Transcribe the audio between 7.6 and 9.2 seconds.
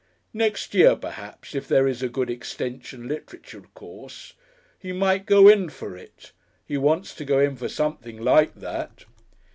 something like that."